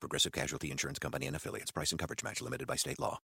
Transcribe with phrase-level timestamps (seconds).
[0.00, 1.70] Progressive Casualty Insurance Company and affiliates.
[1.70, 3.18] Price and coverage match limited by state law.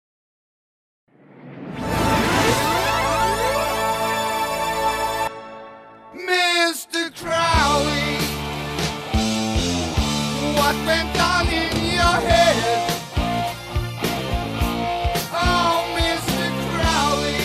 [6.15, 7.15] Mr.
[7.17, 8.19] Crowley,
[10.57, 12.91] what went on in your head?
[15.33, 16.51] Oh, Mr.
[16.71, 17.41] Crowley.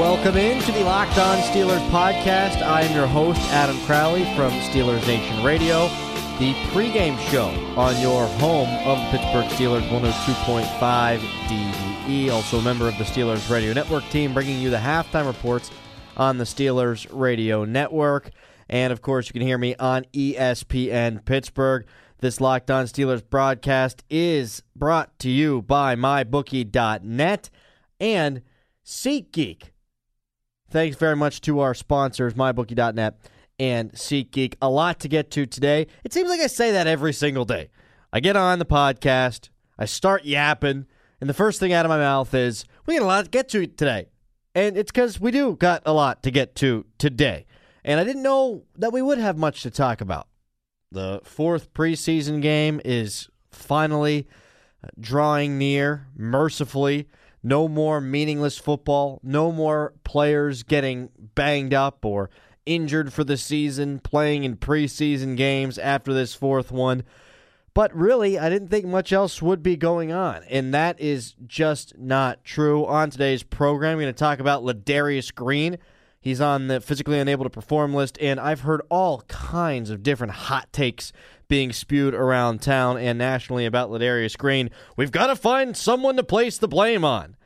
[0.00, 2.62] Welcome in to the Locked On Steelers podcast.
[2.62, 5.88] I am your host, Adam Crowley from Steelers Nation Radio,
[6.38, 12.30] the pregame show on your home of the Pittsburgh Steelers 102.5 DVE.
[12.30, 15.68] Also a member of the Steelers Radio Network team, bringing you the halftime reports
[16.16, 18.30] on the Steelers Radio Network.
[18.68, 21.86] And of course, you can hear me on ESPN Pittsburgh.
[22.20, 27.50] This Locked On Steelers broadcast is brought to you by MyBookie.net
[27.98, 28.42] and
[28.86, 29.62] SeatGeek.
[30.70, 33.18] Thanks very much to our sponsors, MyBookie.net
[33.58, 34.54] and SeatGeek.
[34.62, 35.86] A lot to get to today.
[36.04, 37.70] It seems like I say that every single day.
[38.12, 40.86] I get on the podcast, I start yapping,
[41.20, 43.48] and the first thing out of my mouth is, we got a lot to get
[43.50, 44.08] to today.
[44.54, 47.46] And it's because we do got a lot to get to today.
[47.84, 50.28] And I didn't know that we would have much to talk about.
[50.90, 54.26] The fourth preseason game is finally
[54.82, 57.08] uh, drawing near, mercifully.
[57.42, 59.20] No more meaningless football.
[59.22, 62.30] No more players getting banged up or
[62.68, 67.02] injured for the season, playing in preseason games after this fourth one.
[67.74, 70.42] But really, I didn't think much else would be going on.
[70.50, 72.84] And that is just not true.
[72.86, 75.78] On today's program, we're going to talk about Ladarius Green.
[76.20, 80.32] He's on the physically unable to perform list, and I've heard all kinds of different
[80.32, 81.12] hot takes
[81.46, 84.70] being spewed around town and nationally about Ladarius Green.
[84.96, 87.36] We've got to find someone to place the blame on.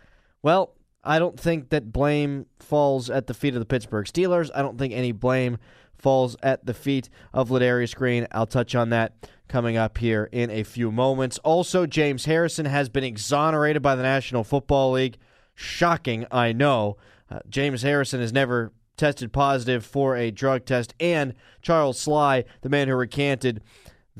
[0.42, 4.50] Well, I don't think that blame falls at the feet of the Pittsburgh Steelers.
[4.54, 5.58] I don't think any blame
[5.98, 8.26] falls at the feet of Ladarius Green.
[8.32, 11.38] I'll touch on that coming up here in a few moments.
[11.38, 15.18] Also, James Harrison has been exonerated by the National Football League.
[15.54, 16.96] Shocking, I know.
[17.30, 22.68] Uh, James Harrison has never tested positive for a drug test, and Charles Sly, the
[22.68, 23.62] man who recanted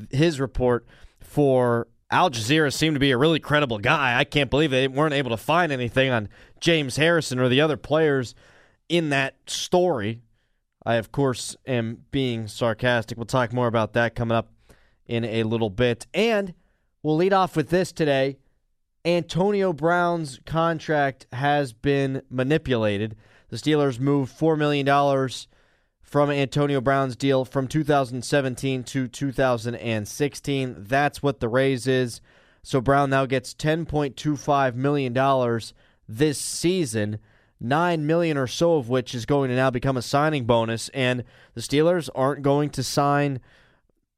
[0.09, 0.85] his report
[1.19, 4.17] for Al Jazeera, seemed to be a really credible guy.
[4.17, 6.29] I can't believe they weren't able to find anything on
[6.63, 8.33] James Harrison or the other players
[8.87, 10.21] in that story.
[10.85, 13.17] I, of course, am being sarcastic.
[13.17, 14.49] We'll talk more about that coming up
[15.05, 16.07] in a little bit.
[16.13, 16.53] And
[17.01, 18.37] we'll lead off with this today.
[19.03, 23.17] Antonio Brown's contract has been manipulated.
[23.49, 24.85] The Steelers moved $4 million
[26.01, 30.75] from Antonio Brown's deal from 2017 to 2016.
[30.77, 32.21] That's what the raise is.
[32.61, 35.13] So Brown now gets $10.25 million
[36.17, 37.19] this season.
[37.59, 41.23] Nine million or so of which is going to now become a signing bonus, and
[41.53, 43.39] the Steelers aren't going to sign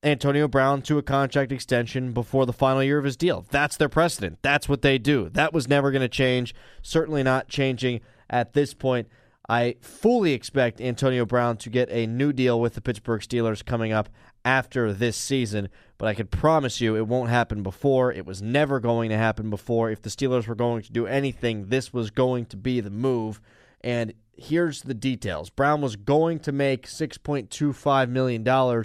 [0.01, 3.45] Antonio Brown to a contract extension before the final year of his deal.
[3.51, 4.39] That's their precedent.
[4.41, 5.29] That's what they do.
[5.29, 6.55] That was never going to change.
[6.81, 9.07] Certainly not changing at this point.
[9.47, 13.91] I fully expect Antonio Brown to get a new deal with the Pittsburgh Steelers coming
[13.91, 14.09] up
[14.43, 18.11] after this season, but I can promise you it won't happen before.
[18.11, 19.91] It was never going to happen before.
[19.91, 23.39] If the Steelers were going to do anything, this was going to be the move.
[23.81, 28.83] And here's the details Brown was going to make $6.25 million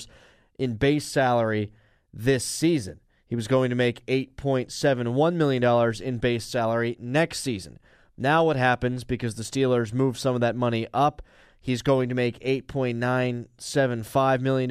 [0.58, 1.72] in base salary
[2.12, 3.00] this season.
[3.26, 7.78] He was going to make $8.71 million in base salary next season.
[8.20, 11.22] Now, what happens because the Steelers move some of that money up?
[11.58, 14.70] He's going to make $8.975 million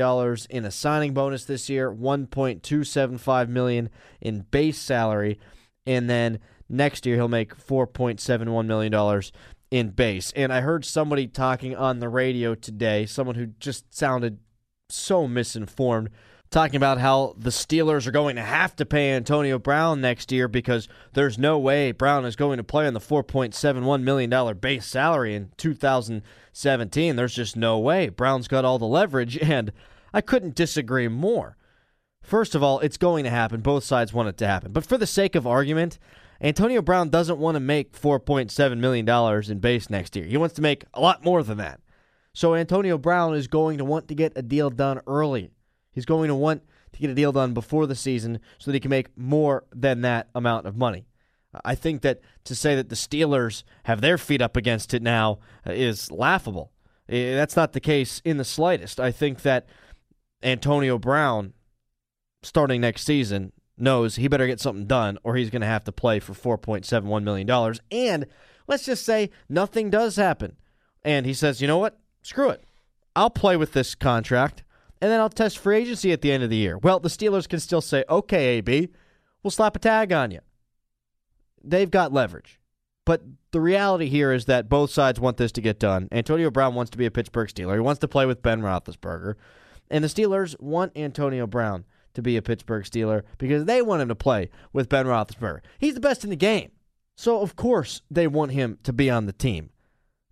[0.51, 3.89] in a signing bonus this year, 1.275 million
[4.21, 5.39] in base salary,
[5.87, 6.37] and then
[6.69, 9.23] next year he'll make $4.71 million
[9.71, 10.31] in base.
[10.35, 14.37] And I heard somebody talking on the radio today, someone who just sounded
[14.89, 16.11] so misinformed,
[16.49, 20.47] talking about how the Steelers are going to have to pay Antonio Brown next year
[20.47, 25.35] because there's no way Brown is going to play on the $4.71 million base salary
[25.35, 27.15] in 2017.
[27.15, 28.09] There's just no way.
[28.09, 29.71] Brown's got all the leverage, and
[30.13, 31.55] I couldn't disagree more.
[32.21, 33.61] First of all, it's going to happen.
[33.61, 34.71] Both sides want it to happen.
[34.71, 35.99] But for the sake of argument,
[36.41, 40.25] Antonio Brown doesn't want to make $4.7 million in base next year.
[40.25, 41.79] He wants to make a lot more than that.
[42.33, 45.51] So Antonio Brown is going to want to get a deal done early.
[45.99, 46.63] He's going to want
[46.93, 49.99] to get a deal done before the season so that he can make more than
[50.01, 51.05] that amount of money.
[51.65, 55.39] I think that to say that the Steelers have their feet up against it now
[55.67, 56.71] uh, is laughable.
[57.07, 58.99] That's not the case in the slightest.
[58.99, 59.67] I think that
[60.43, 61.53] Antonio Brown,
[62.43, 65.91] starting next season, knows he better get something done or he's going to have to
[65.91, 67.75] play for $4.71 million.
[67.91, 68.27] And
[68.67, 70.55] let's just say nothing does happen.
[71.03, 71.97] And he says, you know what?
[72.21, 72.63] Screw it.
[73.15, 74.63] I'll play with this contract
[75.01, 76.77] and then I'll test free agency at the end of the year.
[76.77, 78.89] Well, the Steelers can still say, okay, AB,
[79.43, 80.39] we'll slap a tag on you.
[81.63, 82.59] They've got leverage.
[83.05, 86.09] But the reality here is that both sides want this to get done.
[86.11, 87.73] Antonio Brown wants to be a Pittsburgh Steeler.
[87.73, 89.35] He wants to play with Ben Roethlisberger.
[89.89, 94.09] And the Steelers want Antonio Brown to be a Pittsburgh Steeler because they want him
[94.09, 95.61] to play with Ben Roethlisberger.
[95.79, 96.71] He's the best in the game.
[97.15, 99.71] So, of course, they want him to be on the team.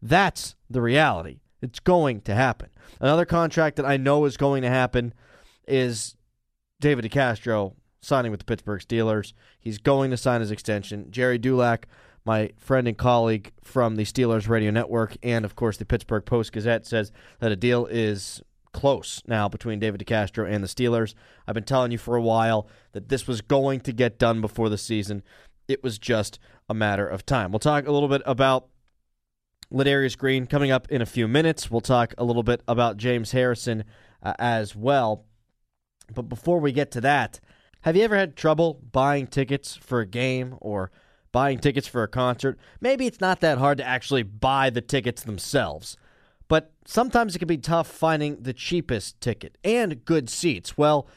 [0.01, 1.39] That's the reality.
[1.61, 2.69] It's going to happen.
[2.99, 5.13] Another contract that I know is going to happen
[5.67, 6.15] is
[6.79, 9.33] David DeCastro signing with the Pittsburgh Steelers.
[9.59, 11.07] He's going to sign his extension.
[11.09, 11.87] Gerry Dulac,
[12.25, 16.51] my friend and colleague from the Steelers Radio Network and, of course, the Pittsburgh Post
[16.51, 18.41] Gazette, says that a deal is
[18.73, 21.15] close now between David DeCastro and the Steelers.
[21.47, 24.69] I've been telling you for a while that this was going to get done before
[24.69, 25.23] the season.
[25.67, 26.37] It was just
[26.69, 27.51] a matter of time.
[27.51, 28.67] We'll talk a little bit about
[29.71, 31.69] Ladarius Green coming up in a few minutes.
[31.69, 33.83] We'll talk a little bit about James Harrison
[34.23, 35.25] uh, as well.
[36.13, 37.39] But before we get to that,
[37.81, 40.91] have you ever had trouble buying tickets for a game or
[41.31, 42.57] buying tickets for a concert?
[42.79, 45.97] Maybe it's not that hard to actually buy the tickets themselves,
[46.47, 50.77] but sometimes it can be tough finding the cheapest ticket and good seats.
[50.77, 51.07] Well,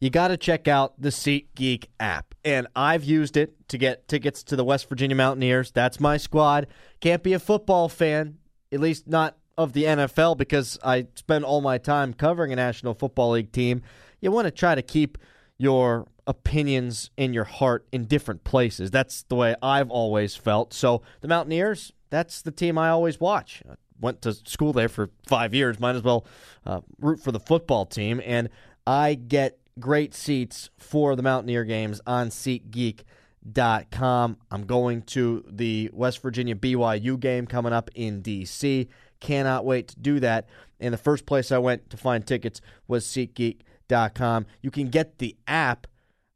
[0.00, 2.34] you got to check out the SeatGeek app.
[2.44, 5.70] And I've used it to get tickets to the West Virginia Mountaineers.
[5.70, 6.66] That's my squad.
[7.00, 8.38] Can't be a football fan,
[8.70, 12.92] at least not of the NFL, because I spend all my time covering a National
[12.92, 13.82] Football League team.
[14.20, 15.16] You want to try to keep
[15.56, 18.90] your opinions in your heart in different places.
[18.90, 20.74] That's the way I've always felt.
[20.74, 23.62] So the Mountaineers, that's the team I always watch.
[23.68, 25.80] I went to school there for five years.
[25.80, 26.26] Might as well
[26.66, 28.20] uh, root for the football team.
[28.24, 28.50] And
[28.86, 34.36] I get great seats for the Mountaineer games on SeatGeek.com.
[34.50, 38.88] I'm going to the West Virginia BYU game coming up in D.C.
[39.20, 40.46] Cannot wait to do that.
[40.80, 44.46] And the first place I went to find tickets was SeatGeek.com.
[44.62, 45.86] You can get the app.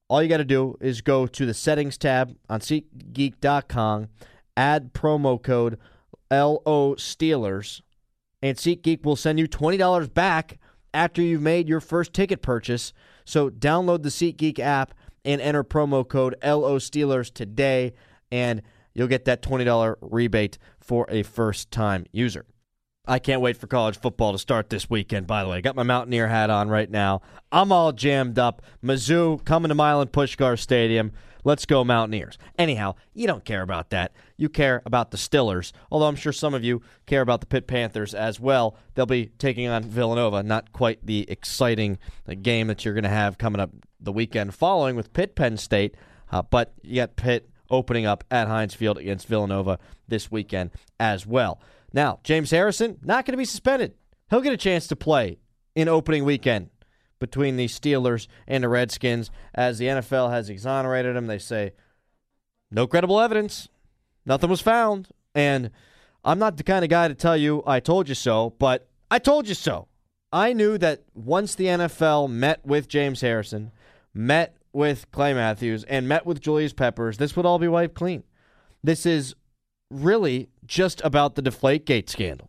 [0.08, 4.08] All you got to do is go to the settings tab on SeatGeek.com,
[4.56, 5.78] add promo code
[6.30, 7.80] LO Steelers,
[8.42, 10.58] and SeatGeek will send you $20 back
[10.92, 12.92] after you've made your first ticket purchase.
[13.30, 14.92] So download the SeatGeek app
[15.24, 17.92] and enter promo code LO Steelers today,
[18.32, 18.60] and
[18.92, 22.44] you'll get that $20 rebate for a first time user.
[23.06, 25.58] I can't wait for college football to start this weekend, by the way.
[25.58, 27.22] I got my Mountaineer hat on right now.
[27.52, 28.62] I'm all jammed up.
[28.82, 31.12] Mizzou coming to Milan Puskar Stadium.
[31.44, 32.38] Let's go, Mountaineers.
[32.58, 34.12] Anyhow, you don't care about that.
[34.36, 37.66] You care about the Stillers, although I'm sure some of you care about the Pitt
[37.66, 38.76] Panthers as well.
[38.94, 40.42] They'll be taking on Villanova.
[40.42, 41.98] Not quite the exciting
[42.28, 43.70] uh, game that you're going to have coming up
[44.00, 45.94] the weekend following with Pitt Penn State,
[46.32, 49.78] uh, but you got Pitt opening up at Heinz Field against Villanova
[50.08, 51.60] this weekend as well.
[51.92, 53.94] Now, James Harrison, not going to be suspended.
[54.28, 55.38] He'll get a chance to play
[55.74, 56.70] in opening weekend
[57.20, 61.28] between the Steelers and the Redskins as the NFL has exonerated him.
[61.28, 61.72] They say,
[62.70, 63.68] no credible evidence.
[64.26, 65.08] Nothing was found.
[65.34, 65.70] And
[66.24, 69.18] I'm not the kind of guy to tell you, I told you so, but I
[69.18, 69.86] told you so.
[70.32, 73.72] I knew that once the NFL met with James Harrison,
[74.14, 78.22] met with Clay Matthews, and met with Julius Peppers, this would all be wiped clean.
[78.82, 79.34] This is
[79.90, 82.48] really just about the Deflategate scandal.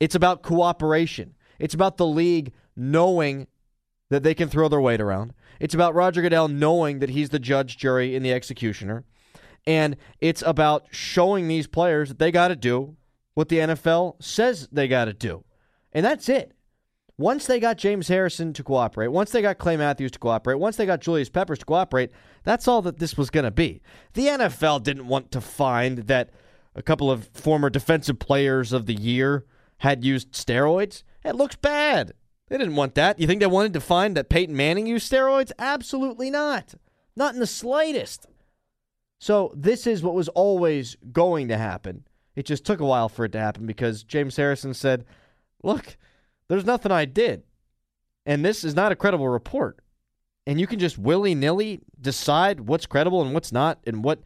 [0.00, 1.34] It's about cooperation.
[1.58, 3.46] It's about the league knowing
[4.12, 5.32] that they can throw their weight around.
[5.58, 9.04] It's about Roger Goodell knowing that he's the judge, jury, and the executioner.
[9.66, 12.96] And it's about showing these players that they got to do
[13.34, 15.44] what the NFL says they got to do.
[15.92, 16.52] And that's it.
[17.16, 20.76] Once they got James Harrison to cooperate, once they got Clay Matthews to cooperate, once
[20.76, 22.10] they got Julius Peppers to cooperate,
[22.42, 23.80] that's all that this was going to be.
[24.14, 26.30] The NFL didn't want to find that
[26.74, 29.46] a couple of former defensive players of the year
[29.78, 31.02] had used steroids.
[31.24, 32.12] It looks bad.
[32.52, 33.18] They didn't want that.
[33.18, 35.52] You think they wanted to find that Peyton Manning used steroids?
[35.58, 36.74] Absolutely not.
[37.16, 38.26] Not in the slightest.
[39.18, 42.04] So, this is what was always going to happen.
[42.36, 45.06] It just took a while for it to happen because James Harrison said,
[45.62, 45.96] Look,
[46.48, 47.44] there's nothing I did.
[48.26, 49.78] And this is not a credible report.
[50.46, 54.20] And you can just willy nilly decide what's credible and what's not, and what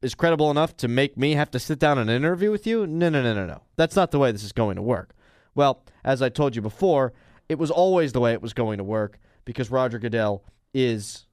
[0.00, 2.86] is credible enough to make me have to sit down and interview with you?
[2.86, 3.62] No, no, no, no, no.
[3.74, 5.12] That's not the way this is going to work.
[5.56, 7.12] Well, as I told you before,
[7.48, 11.26] it was always the way it was going to work because Roger Goodell is,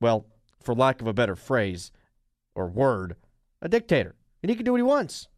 [0.00, 0.26] well,
[0.62, 1.90] for lack of a better phrase
[2.54, 3.16] or word,
[3.60, 4.14] a dictator.
[4.42, 5.28] And he can do what he wants.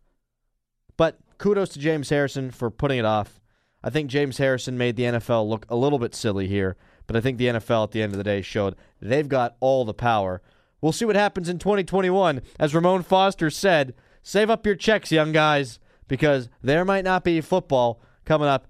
[0.97, 3.40] But kudos to James Harrison for putting it off.
[3.83, 6.76] I think James Harrison made the NFL look a little bit silly here,
[7.07, 9.85] but I think the NFL at the end of the day showed they've got all
[9.85, 10.40] the power.
[10.81, 12.42] We'll see what happens in 2021.
[12.61, 17.40] As Ramon Foster said, save up your checks, young guys, because there might not be
[17.40, 18.69] football coming up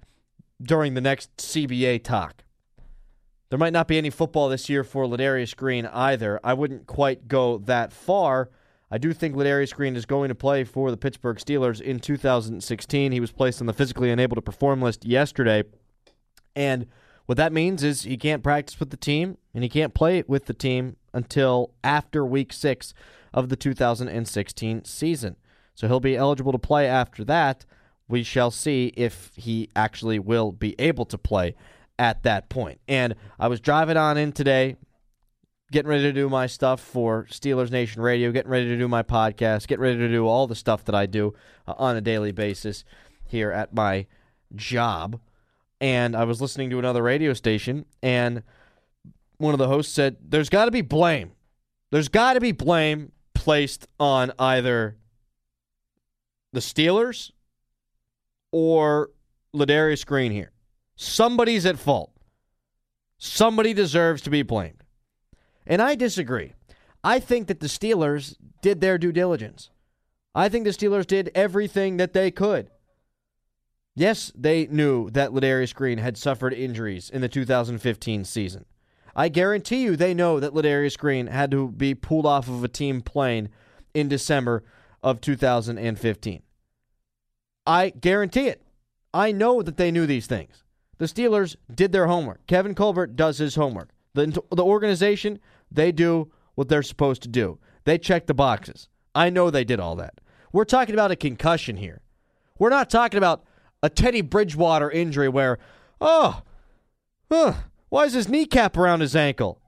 [0.63, 2.45] during the next CBA talk.
[3.51, 6.41] There might not be any football this year for Ladarius Green either.
[6.43, 8.51] I wouldn't quite go that far.
[8.91, 13.13] I do think Ladarius Green is going to play for the Pittsburgh Steelers in 2016.
[13.13, 15.65] He was placed on the physically unable to perform list yesterday.
[16.57, 16.87] And
[17.27, 20.47] what that means is he can't practice with the team and he can't play with
[20.47, 22.95] the team until after week six
[23.33, 25.37] of the 2016 season.
[25.75, 27.65] So he'll be eligible to play after that.
[28.13, 31.55] We shall see if he actually will be able to play
[31.99, 32.79] at that point.
[32.87, 34.77] And I was driving on in today,
[35.71, 39.03] getting ready to do my stuff for Steelers Nation Radio, getting ready to do my
[39.03, 41.33] podcast, getting ready to do all the stuff that I do
[41.67, 42.85] uh, on a daily basis
[43.25, 44.05] here at my
[44.55, 45.19] job.
[45.81, 48.43] And I was listening to another radio station, and
[49.39, 51.33] one of the hosts said, There's got to be blame.
[51.91, 54.99] There's got to be blame placed on either
[56.53, 57.31] the Steelers
[58.53, 59.11] or
[59.55, 60.53] Ladarius Green here.
[60.95, 62.13] Somebody's at fault.
[63.19, 64.85] Somebody deserves to be blamed.
[65.67, 66.55] And I disagree.
[67.05, 69.71] I think that the Steelers did their due diligence.
[70.35, 72.71] I think the Steelers did everything that they could.
[73.95, 78.65] Yes, they knew that Ladarius Green had suffered injuries in the 2015 season.
[79.15, 82.69] I guarantee you they know that Ladarius Green had to be pulled off of a
[82.69, 83.51] team plane
[83.93, 84.65] in December
[85.03, 86.43] of 2015.
[87.67, 88.63] I guarantee it.
[89.15, 90.65] I know that they knew these things.
[90.99, 92.47] The Steelers did their homework.
[92.47, 93.91] Kevin Colbert does his homework.
[94.15, 95.39] The, the organization,
[95.71, 97.59] they do what they're supposed to do.
[97.85, 98.89] They check the boxes.
[99.15, 100.21] I know they did all that.
[100.53, 102.03] We're talking about a concussion here.
[102.59, 103.45] We're not talking about
[103.83, 105.59] a Teddy Bridgewater injury where,
[106.01, 106.43] oh,
[107.31, 107.55] huh,
[107.89, 109.61] why is his kneecap around his ankle?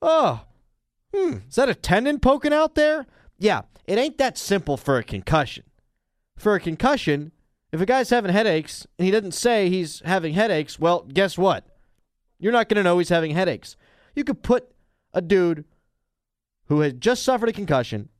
[0.00, 0.44] Oh,
[1.14, 3.06] hmm, is that a tendon poking out there?
[3.38, 5.64] Yeah, it ain't that simple for a concussion.
[6.36, 7.32] For a concussion,
[7.72, 11.66] if a guy's having headaches and he doesn't say he's having headaches, well, guess what?
[12.38, 13.76] You're not going to know he's having headaches.
[14.14, 14.70] You could put
[15.14, 15.64] a dude
[16.66, 18.10] who had just suffered a concussion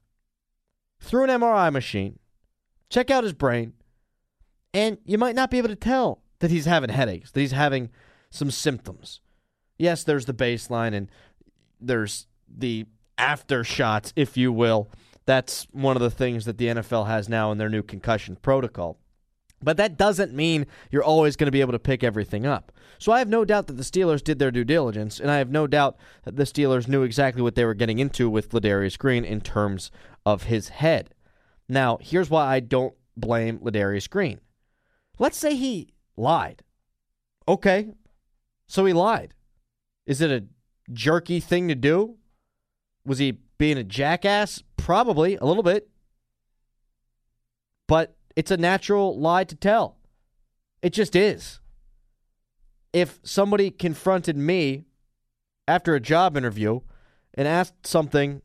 [1.00, 2.18] through an MRI machine,
[2.88, 3.74] check out his brain,
[4.72, 7.90] and you might not be able to tell that he's having headaches, that he's having
[8.30, 9.20] some symptoms.
[9.76, 11.10] Yes, there's the baseline and
[11.80, 12.86] there's the
[13.18, 14.90] after shots, if you will.
[15.26, 18.98] That's one of the things that the NFL has now in their new concussion protocol.
[19.62, 22.72] But that doesn't mean you're always going to be able to pick everything up.
[22.98, 25.50] So I have no doubt that the Steelers did their due diligence, and I have
[25.50, 29.24] no doubt that the Steelers knew exactly what they were getting into with Ladarius Green
[29.24, 29.90] in terms
[30.24, 31.14] of his head.
[31.68, 34.40] Now, here's why I don't blame Ladarius Green.
[35.18, 36.62] Let's say he lied.
[37.48, 37.88] Okay,
[38.66, 39.34] so he lied.
[40.06, 40.44] Is it a
[40.92, 42.16] jerky thing to do?
[43.04, 44.62] Was he being a jackass?
[44.76, 45.88] Probably, a little bit.
[47.88, 49.96] But it's a natural lie to tell.
[50.82, 51.60] It just is.
[52.92, 54.84] If somebody confronted me
[55.66, 56.80] after a job interview
[57.34, 58.42] and asked something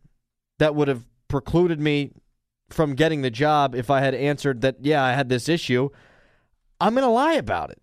[0.59, 2.11] that would have precluded me
[2.69, 5.89] from getting the job if I had answered that, yeah, I had this issue,
[6.79, 7.81] I'm going to lie about it.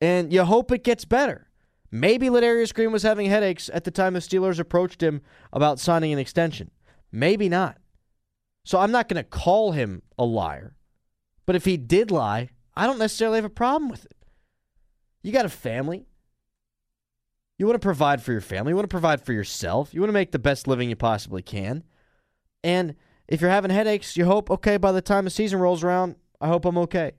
[0.00, 1.48] And you hope it gets better.
[1.90, 5.22] Maybe Ladarius Green was having headaches at the time the Steelers approached him
[5.52, 6.70] about signing an extension.
[7.12, 7.78] Maybe not.
[8.64, 10.74] So I'm not going to call him a liar.
[11.46, 14.16] But if he did lie, I don't necessarily have a problem with it.
[15.22, 16.06] You got a family.
[17.58, 18.70] You want to provide for your family.
[18.70, 19.94] You want to provide for yourself.
[19.94, 21.84] You want to make the best living you possibly can.
[22.62, 22.96] And
[23.28, 26.48] if you're having headaches, you hope, okay, by the time the season rolls around, I
[26.48, 27.12] hope I'm okay.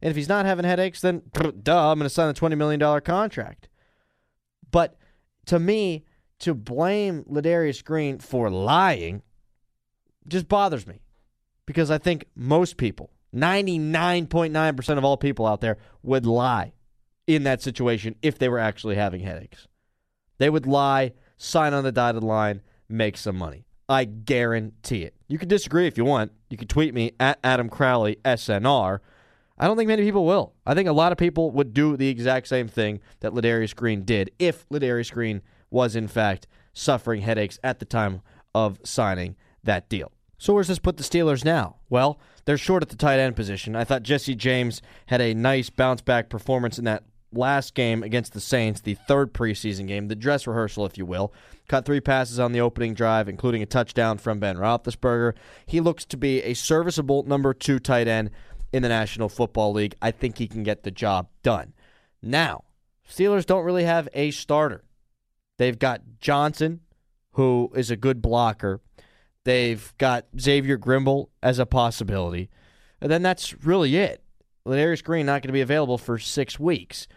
[0.00, 3.00] And if he's not having headaches, then duh, I'm going to sign a $20 million
[3.02, 3.68] contract.
[4.70, 4.96] But
[5.46, 6.04] to me,
[6.40, 9.22] to blame Ladarius Green for lying
[10.26, 11.00] just bothers me
[11.66, 16.72] because I think most people, 99.9% of all people out there, would lie
[17.26, 19.68] in that situation if they were actually having headaches.
[20.38, 23.64] They would lie, sign on the dotted line, make some money.
[23.88, 25.14] I guarantee it.
[25.28, 26.32] You can disagree if you want.
[26.50, 29.00] You can tweet me at Adam Crowley SNR.
[29.58, 30.54] I don't think many people will.
[30.66, 34.02] I think a lot of people would do the exact same thing that Ladarius Green
[34.04, 38.22] did if Ladarius Green was in fact suffering headaches at the time
[38.54, 40.10] of signing that deal.
[40.38, 41.76] So where's this put the Steelers now?
[41.88, 43.76] Well, they're short at the tight end position.
[43.76, 48.32] I thought Jesse James had a nice bounce back performance in that last game against
[48.32, 51.32] the Saints, the third preseason game, the dress rehearsal, if you will.
[51.68, 55.34] Cut three passes on the opening drive, including a touchdown from Ben Roethlisberger.
[55.66, 58.30] He looks to be a serviceable number two tight end
[58.72, 59.94] in the National Football League.
[60.02, 61.72] I think he can get the job done.
[62.22, 62.64] Now,
[63.08, 64.84] Steelers don't really have a starter.
[65.58, 66.80] They've got Johnson,
[67.32, 68.80] who is a good blocker.
[69.44, 72.50] They've got Xavier Grimble as a possibility.
[73.00, 74.22] And then that's really it.
[74.66, 77.08] Ladarius Green not going to be available for six weeks.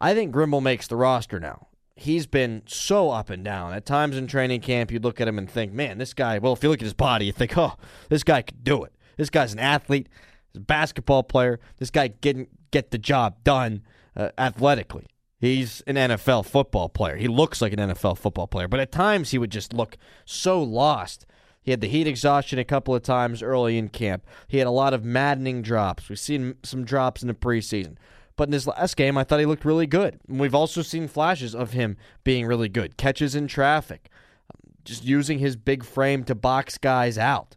[0.00, 1.68] I think Grimble makes the roster now.
[1.94, 3.72] He's been so up and down.
[3.72, 6.52] At times in training camp, you'd look at him and think, man, this guy, well,
[6.52, 7.74] if you look at his body, you think, oh,
[8.08, 8.92] this guy could do it.
[9.16, 10.08] This guy's an athlete,
[10.52, 11.58] he's a basketball player.
[11.78, 13.82] This guy can get the job done
[14.14, 15.06] uh, athletically.
[15.38, 17.16] He's an NFL football player.
[17.16, 20.62] He looks like an NFL football player, but at times he would just look so
[20.62, 21.26] lost.
[21.66, 24.24] He had the heat exhaustion a couple of times early in camp.
[24.46, 26.08] He had a lot of maddening drops.
[26.08, 27.96] We've seen some drops in the preseason.
[28.36, 30.20] But in his last game, I thought he looked really good.
[30.28, 32.96] And we've also seen flashes of him being really good.
[32.96, 34.10] Catches in traffic,
[34.54, 37.56] um, just using his big frame to box guys out.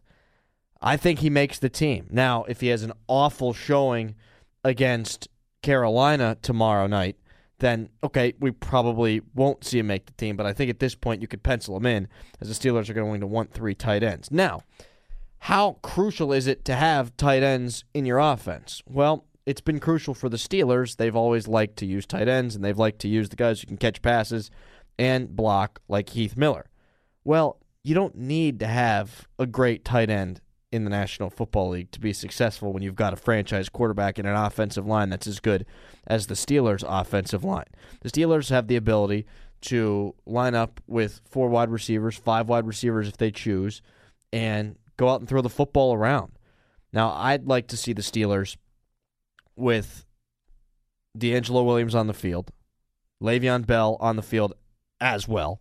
[0.82, 2.08] I think he makes the team.
[2.10, 4.16] Now, if he has an awful showing
[4.64, 5.28] against
[5.62, 7.16] Carolina tomorrow night,
[7.60, 10.36] then okay, we probably won't see him make the team.
[10.36, 12.08] But I think at this point you could pencil him in
[12.40, 14.30] as the Steelers are going to want three tight ends.
[14.30, 14.62] Now,
[15.38, 18.82] how crucial is it to have tight ends in your offense?
[18.86, 20.96] Well, it's been crucial for the Steelers.
[20.96, 23.66] They've always liked to use tight ends, and they've liked to use the guys who
[23.66, 24.50] can catch passes
[24.98, 26.68] and block, like Heath Miller.
[27.24, 30.40] Well, you don't need to have a great tight end
[30.72, 34.28] in the National Football League to be successful when you've got a franchise quarterback and
[34.28, 35.66] an offensive line that's as good
[36.06, 37.66] as the Steelers' offensive line.
[38.02, 39.26] The Steelers have the ability
[39.62, 43.82] to line up with four wide receivers, five wide receivers if they choose,
[44.32, 46.32] and go out and throw the football around.
[46.92, 48.56] Now, I'd like to see the Steelers
[49.56, 50.06] with
[51.18, 52.52] DeAngelo Williams on the field,
[53.22, 54.54] Le'Veon Bell on the field
[55.00, 55.60] as well,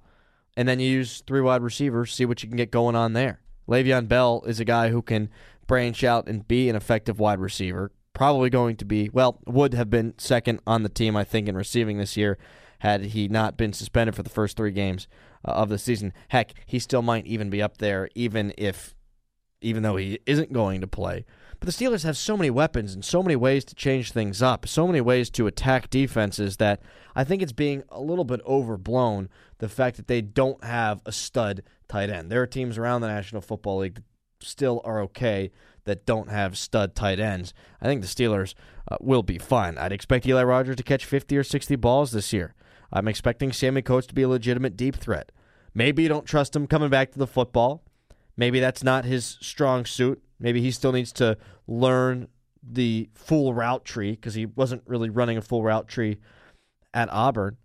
[0.55, 3.41] and then you use three wide receivers, see what you can get going on there.
[3.69, 5.29] Le'Veon Bell is a guy who can
[5.67, 7.91] branch out and be an effective wide receiver.
[8.13, 11.55] Probably going to be, well, would have been second on the team, I think, in
[11.55, 12.37] receiving this year
[12.79, 15.07] had he not been suspended for the first three games
[15.45, 16.13] uh, of the season.
[16.29, 18.95] Heck, he still might even be up there, even if,
[19.61, 21.25] even though he isn't going to play.
[21.59, 24.67] But the Steelers have so many weapons and so many ways to change things up,
[24.67, 26.81] so many ways to attack defenses that
[27.15, 31.11] I think it's being a little bit overblown the fact that they don't have a
[31.11, 32.31] stud tight end.
[32.31, 34.03] There are teams around the National Football League that
[34.39, 35.51] still are okay
[35.83, 37.53] that don't have stud tight ends.
[37.81, 38.53] I think the Steelers
[38.89, 39.77] uh, will be fine.
[39.77, 42.55] I'd expect Eli Rogers to catch 50 or 60 balls this year.
[42.91, 45.31] I'm expecting Sammy Coates to be a legitimate deep threat.
[45.73, 47.83] Maybe you don't trust him coming back to the football.
[48.39, 50.23] Maybe that's not his strong suit.
[50.39, 52.29] Maybe he still needs to learn
[52.63, 56.19] the full route tree because he wasn't really running a full route tree
[56.93, 57.57] at Auburn.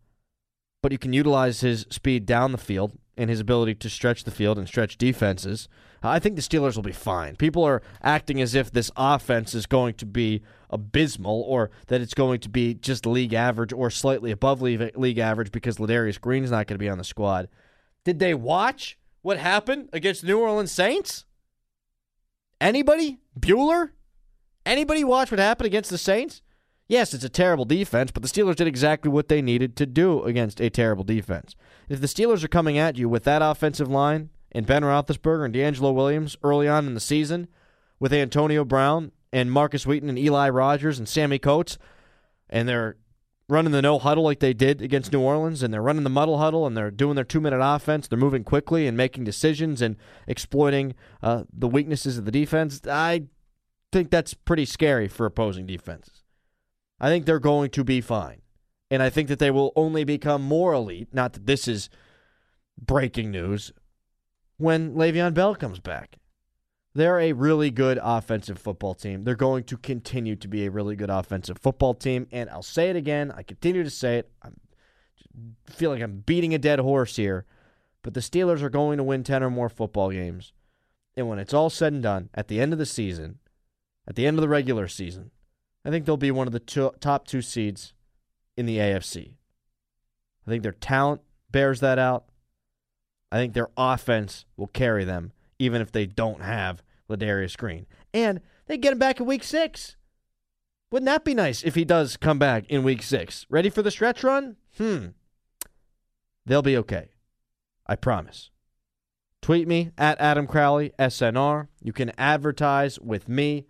[0.82, 4.32] But you can utilize his speed down the field and his ability to stretch the
[4.32, 5.68] field and stretch defenses.
[6.02, 7.36] I think the Steelers will be fine.
[7.36, 12.14] People are acting as if this offense is going to be abysmal or that it's
[12.14, 16.50] going to be just league average or slightly above league average because Ladarius Green is
[16.50, 17.48] not going to be on the squad.
[18.04, 21.24] Did they watch what happened against New Orleans Saints?
[22.60, 23.20] Anybody?
[23.40, 23.92] Bueller?
[24.66, 26.42] Anybody watch what happened against the Saints?
[26.88, 30.22] Yes, it's a terrible defense, but the Steelers did exactly what they needed to do
[30.24, 31.56] against a terrible defense.
[31.88, 35.54] If the Steelers are coming at you with that offensive line and Ben Roethlisberger and
[35.54, 37.48] DeAngelo Williams early on in the season,
[37.98, 41.78] with Antonio Brown and Markus Wheaton and Eli Rogers and Sammy Coates,
[42.50, 42.98] and they're
[43.48, 46.38] running the no huddle like they did against New Orleans, and they're running the muddle
[46.38, 48.08] huddle, and they're doing their two minute offense.
[48.08, 52.80] They're moving quickly and making decisions and exploiting uh, the weaknesses of the defense.
[52.88, 53.24] I
[53.92, 56.22] think that's pretty scary for opposing defenses.
[57.00, 58.42] I think they're going to be fine.
[58.90, 61.08] And I think that they will only become more elite.
[61.12, 61.88] Not that this is
[62.78, 63.72] breaking news
[64.56, 66.16] when Le'Veon Bell comes back.
[66.94, 69.22] They're a really good offensive football team.
[69.22, 72.28] They're going to continue to be a really good offensive football team.
[72.30, 73.32] And I'll say it again.
[73.36, 74.30] I continue to say it.
[74.42, 74.50] I
[75.66, 77.46] feel like I'm beating a dead horse here.
[78.02, 80.52] But the Steelers are going to win 10 or more football games.
[81.16, 83.38] And when it's all said and done, at the end of the season,
[84.06, 85.30] at the end of the regular season,
[85.84, 87.92] I think they'll be one of the two, top two seeds
[88.56, 89.34] in the AFC.
[90.46, 92.26] I think their talent bears that out.
[93.32, 97.86] I think their offense will carry them even if they don't have Ladarius Green.
[98.12, 99.96] And they get him back in week six.
[100.90, 103.46] Wouldn't that be nice if he does come back in week six?
[103.50, 104.56] Ready for the stretch run?
[104.76, 105.08] Hmm.
[106.46, 107.08] They'll be okay.
[107.86, 108.50] I promise.
[109.42, 111.68] Tweet me at Adam Crowley, SNR.
[111.82, 113.66] You can advertise with me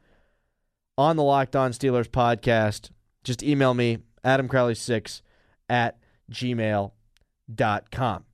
[0.97, 2.90] on the Locked On Steelers podcast.
[3.25, 5.23] Just email me AdamCrowley6
[5.68, 5.99] at
[6.31, 8.25] gmail.com.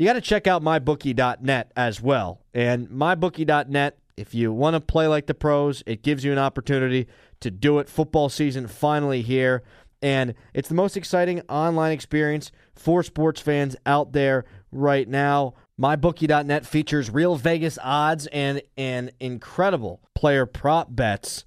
[0.00, 2.40] You got to check out mybookie.net as well.
[2.54, 7.06] And mybookie.net, if you want to play like the pros, it gives you an opportunity
[7.40, 7.86] to do it.
[7.86, 9.62] Football season finally here.
[10.00, 15.52] And it's the most exciting online experience for sports fans out there right now.
[15.78, 21.44] MyBookie.net features real Vegas odds and, and incredible player prop bets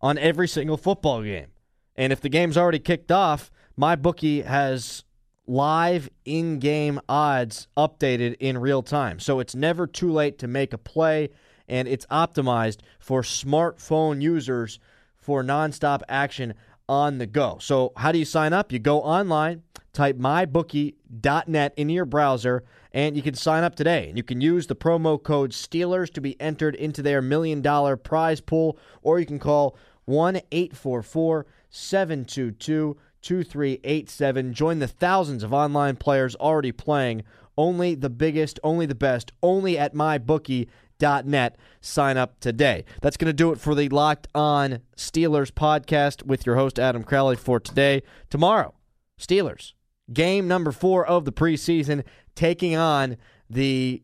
[0.00, 1.48] on every single football game.
[1.96, 5.02] And if the game's already kicked off, MyBookie has
[5.48, 9.18] live in game odds updated in real time.
[9.18, 11.30] So it's never too late to make a play,
[11.66, 14.78] and it's optimized for smartphone users
[15.16, 16.54] for nonstop action
[16.88, 17.58] on the go.
[17.60, 18.72] So, how do you sign up?
[18.72, 24.08] You go online, type mybookie.net into your browser, and you can sign up today.
[24.08, 27.96] And you can use the promo code Steelers to be entered into their million dollar
[27.96, 34.52] prize pool, or you can call 1 844 722 2387.
[34.52, 37.22] Join the thousands of online players already playing.
[37.56, 41.56] Only the biggest, only the best, only at mybookie.net.
[41.80, 42.84] Sign up today.
[43.02, 47.02] That's going to do it for the Locked On Steelers podcast with your host, Adam
[47.02, 48.02] Crowley, for today.
[48.30, 48.74] Tomorrow,
[49.18, 49.72] Steelers,
[50.12, 52.04] game number four of the preseason,
[52.34, 53.16] taking on
[53.50, 54.02] the.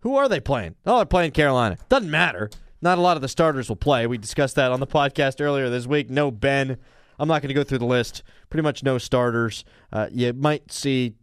[0.00, 0.76] Who are they playing?
[0.86, 1.76] Oh, they're playing Carolina.
[1.88, 2.50] Doesn't matter.
[2.80, 4.06] Not a lot of the starters will play.
[4.06, 6.10] We discussed that on the podcast earlier this week.
[6.10, 6.78] No Ben.
[7.18, 8.22] I'm not going to go through the list.
[8.50, 9.64] Pretty much no starters.
[9.92, 11.14] Uh, you might see.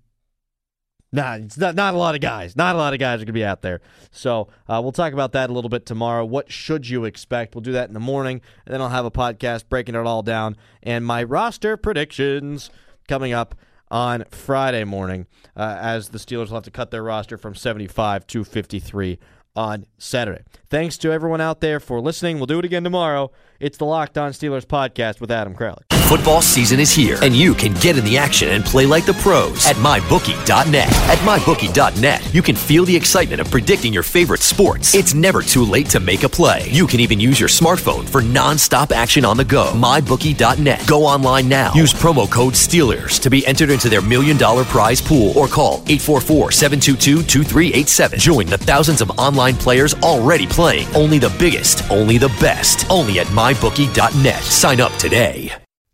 [1.12, 2.58] Nah, it's not, not a lot of guys.
[2.58, 3.79] Not a lot of guys are going to be out there.
[4.12, 6.25] So uh, we'll talk about that a little bit tomorrow.
[6.25, 7.55] What should you expect?
[7.55, 10.23] We'll do that in the morning, and then I'll have a podcast breaking it all
[10.23, 12.69] down and my roster predictions
[13.08, 13.55] coming up
[13.91, 18.25] on Friday morning uh, as the Steelers will have to cut their roster from 75
[18.27, 19.19] to 53
[19.55, 20.43] on Saturday.
[20.69, 22.37] Thanks to everyone out there for listening.
[22.37, 23.31] We'll do it again tomorrow.
[23.59, 25.94] It's the Locked On Steelers podcast with Adam Crowley.
[26.05, 29.15] Football season is here, and you can get in the action and play like the
[29.15, 30.87] pros at MyBookie.net.
[30.87, 34.93] At MyBookie.net, you can feel the excitement of predicting your favorite sports.
[34.93, 36.69] It's never too late to make a play.
[36.69, 39.71] You can even use your smartphone for nonstop action on the go.
[39.73, 40.85] MyBookie.net.
[40.85, 41.73] Go online now.
[41.73, 45.77] Use promo code STEELERS to be entered into their million dollar prize pool or call
[45.87, 48.19] 844 722 2387.
[48.19, 50.87] Join the thousands of online players already playing.
[50.93, 54.43] Only the biggest, only the best, only at MyBookie.net.
[54.43, 55.64] Sign up today.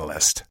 [0.00, 0.44] the list.